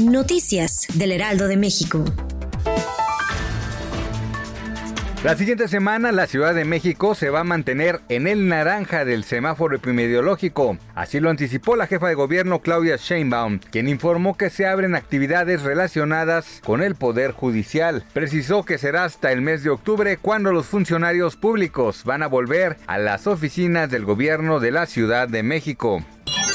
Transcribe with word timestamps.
Noticias 0.00 0.86
del 0.94 1.12
Heraldo 1.12 1.48
de 1.48 1.58
México. 1.58 2.02
La 5.22 5.36
siguiente 5.36 5.68
semana 5.68 6.10
la 6.12 6.26
Ciudad 6.26 6.54
de 6.54 6.64
México 6.64 7.14
se 7.14 7.28
va 7.28 7.40
a 7.40 7.44
mantener 7.44 8.00
en 8.08 8.26
el 8.26 8.48
naranja 8.48 9.04
del 9.04 9.22
semáforo 9.22 9.76
epidemiológico. 9.76 10.78
Así 10.94 11.20
lo 11.20 11.28
anticipó 11.28 11.76
la 11.76 11.86
jefa 11.86 12.08
de 12.08 12.14
gobierno 12.14 12.60
Claudia 12.60 12.96
Sheinbaum, 12.96 13.60
quien 13.70 13.88
informó 13.88 14.36
que 14.36 14.50
se 14.50 14.66
abren 14.66 14.94
actividades 14.94 15.62
relacionadas 15.62 16.60
con 16.64 16.82
el 16.82 16.94
Poder 16.94 17.32
Judicial. 17.32 18.02
Precisó 18.14 18.64
que 18.64 18.78
será 18.78 19.04
hasta 19.04 19.30
el 19.30 19.42
mes 19.42 19.62
de 19.62 19.70
octubre 19.70 20.16
cuando 20.16 20.52
los 20.52 20.66
funcionarios 20.66 21.36
públicos 21.36 22.02
van 22.04 22.22
a 22.22 22.28
volver 22.28 22.78
a 22.86 22.98
las 22.98 23.26
oficinas 23.26 23.90
del 23.90 24.06
gobierno 24.06 24.58
de 24.58 24.70
la 24.70 24.86
Ciudad 24.86 25.28
de 25.28 25.42
México. 25.42 26.02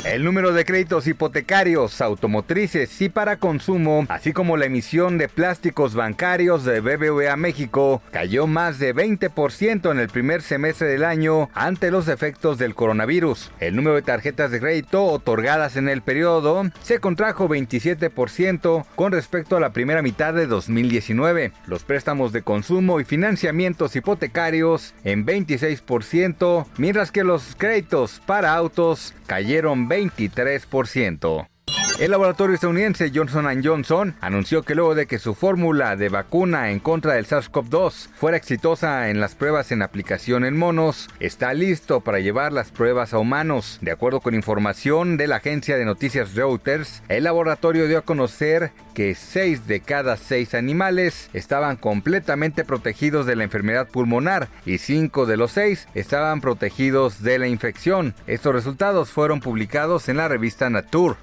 El 0.05 0.23
número 0.23 0.53
de 0.53 0.63
créditos 0.63 1.05
hipotecarios, 1.07 1.99
automotrices 2.01 3.01
y 3.01 3.09
para 3.09 3.37
consumo, 3.37 4.05
así 4.07 4.31
como 4.31 4.55
la 4.55 4.65
emisión 4.65 5.17
de 5.17 5.27
plásticos 5.27 5.95
bancarios 5.95 6.63
de 6.63 6.79
BBVA 6.79 7.35
México, 7.35 8.01
cayó 8.11 8.47
más 8.47 8.79
de 8.79 8.95
20% 8.95 9.91
en 9.91 9.99
el 9.99 10.07
primer 10.07 10.41
semestre 10.41 10.87
del 10.87 11.03
año 11.03 11.49
ante 11.53 11.91
los 11.91 12.07
efectos 12.07 12.57
del 12.57 12.73
coronavirus. 12.73 13.51
El 13.59 13.75
número 13.75 13.95
de 13.95 14.01
tarjetas 14.01 14.51
de 14.51 14.61
crédito 14.61 15.03
otorgadas 15.03 15.75
en 15.75 15.89
el 15.89 16.01
periodo 16.01 16.63
se 16.81 16.99
contrajo 16.99 17.49
27% 17.49 18.85
con 18.95 19.11
respecto 19.11 19.57
a 19.57 19.59
la 19.59 19.73
primera 19.73 20.01
mitad 20.01 20.33
de 20.33 20.47
2019. 20.47 21.51
Los 21.65 21.83
préstamos 21.83 22.31
de 22.31 22.43
consumo 22.43 23.01
y 23.01 23.03
financiamientos 23.03 23.95
hipotecarios 23.95 24.93
en 25.03 25.25
26%, 25.25 26.65
mientras 26.77 27.11
que 27.11 27.25
los 27.25 27.55
créditos 27.57 28.21
para 28.25 28.53
autos 28.53 29.13
cayeron 29.25 29.86
23%. 29.87 31.56
El 31.99 32.11
laboratorio 32.11 32.53
estadounidense 32.53 33.11
Johnson 33.11 33.63
Johnson 33.63 34.15
anunció 34.21 34.61
que 34.61 34.75
luego 34.75 34.93
de 34.93 35.07
que 35.07 35.17
su 35.17 35.33
fórmula 35.33 35.95
de 35.95 36.09
vacuna 36.09 36.69
en 36.69 36.79
contra 36.79 37.13
del 37.13 37.25
SARS-CoV-2 37.25 38.09
fuera 38.15 38.37
exitosa 38.37 39.09
en 39.09 39.19
las 39.19 39.33
pruebas 39.33 39.71
en 39.71 39.81
aplicación 39.81 40.45
en 40.45 40.55
monos, 40.55 41.09
está 41.19 41.55
listo 41.55 42.01
para 42.01 42.19
llevar 42.19 42.53
las 42.53 42.69
pruebas 42.69 43.15
a 43.15 43.17
humanos. 43.17 43.79
De 43.81 43.89
acuerdo 43.89 44.19
con 44.19 44.35
información 44.35 45.17
de 45.17 45.25
la 45.25 45.37
agencia 45.37 45.75
de 45.75 45.85
noticias 45.85 46.35
Reuters, 46.35 47.01
el 47.09 47.23
laboratorio 47.23 47.87
dio 47.87 47.97
a 47.97 48.05
conocer 48.05 48.73
que 48.93 49.15
6 49.15 49.65
de 49.65 49.79
cada 49.79 50.17
6 50.17 50.53
animales 50.53 51.31
estaban 51.33 51.77
completamente 51.77 52.63
protegidos 52.63 53.25
de 53.25 53.37
la 53.37 53.43
enfermedad 53.43 53.87
pulmonar 53.87 54.49
y 54.67 54.77
5 54.77 55.25
de 55.25 55.37
los 55.37 55.51
6 55.53 55.87
estaban 55.95 56.41
protegidos 56.41 57.23
de 57.23 57.39
la 57.39 57.47
infección. 57.47 58.13
Estos 58.27 58.53
resultados 58.53 59.09
fueron 59.09 59.39
publicados 59.39 60.09
en 60.09 60.17
la 60.17 60.27
revista 60.27 60.69
Nature. 60.69 61.15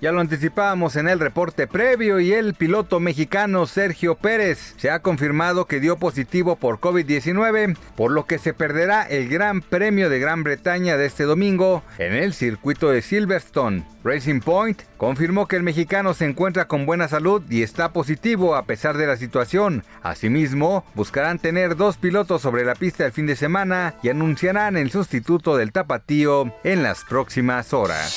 Ya 0.00 0.12
lo 0.12 0.20
anticipábamos 0.20 0.96
en 0.96 1.08
el 1.08 1.20
reporte 1.20 1.66
previo 1.66 2.20
y 2.20 2.32
el 2.32 2.54
piloto 2.54 3.00
mexicano 3.00 3.66
Sergio 3.66 4.14
Pérez 4.14 4.74
se 4.78 4.90
ha 4.90 5.00
confirmado 5.00 5.66
que 5.66 5.78
dio 5.78 5.98
positivo 5.98 6.56
por 6.56 6.80
COVID-19, 6.80 7.76
por 7.96 8.10
lo 8.10 8.24
que 8.24 8.38
se 8.38 8.54
perderá 8.54 9.02
el 9.02 9.28
Gran 9.28 9.60
Premio 9.60 10.08
de 10.08 10.18
Gran 10.18 10.42
Bretaña 10.42 10.96
de 10.96 11.04
este 11.04 11.24
domingo 11.24 11.82
en 11.98 12.14
el 12.14 12.32
circuito 12.32 12.88
de 12.88 13.02
Silverstone. 13.02 13.84
Racing 14.02 14.40
Point 14.40 14.80
confirmó 14.96 15.46
que 15.46 15.56
el 15.56 15.62
mexicano 15.62 16.14
se 16.14 16.24
encuentra 16.24 16.66
con 16.66 16.86
buena 16.86 17.06
salud 17.06 17.42
y 17.50 17.62
está 17.62 17.92
positivo 17.92 18.54
a 18.54 18.64
pesar 18.64 18.96
de 18.96 19.06
la 19.06 19.18
situación. 19.18 19.84
Asimismo, 20.02 20.84
buscarán 20.94 21.38
tener 21.38 21.76
dos 21.76 21.98
pilotos 21.98 22.40
sobre 22.40 22.64
la 22.64 22.74
pista 22.74 23.04
el 23.04 23.12
fin 23.12 23.26
de 23.26 23.36
semana 23.36 23.96
y 24.02 24.08
anunciarán 24.08 24.78
el 24.78 24.90
sustituto 24.90 25.58
del 25.58 25.72
tapatío 25.72 26.54
en 26.64 26.82
las 26.82 27.04
próximas 27.04 27.74
horas. 27.74 28.16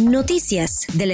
Noticias 0.00 0.86
del 0.94 1.12